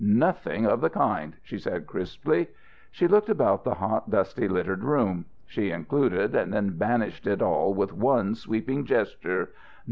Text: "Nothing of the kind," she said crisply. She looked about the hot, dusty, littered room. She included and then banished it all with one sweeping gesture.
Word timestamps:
"Nothing 0.03 0.65
of 0.65 0.81
the 0.81 0.89
kind," 0.89 1.35
she 1.43 1.59
said 1.59 1.85
crisply. 1.85 2.47
She 2.89 3.07
looked 3.07 3.29
about 3.29 3.63
the 3.63 3.75
hot, 3.75 4.09
dusty, 4.09 4.47
littered 4.47 4.83
room. 4.83 5.25
She 5.45 5.69
included 5.69 6.33
and 6.33 6.51
then 6.51 6.75
banished 6.75 7.27
it 7.27 7.39
all 7.39 7.75
with 7.75 7.93
one 7.93 8.33
sweeping 8.33 8.83
gesture. 8.83 9.49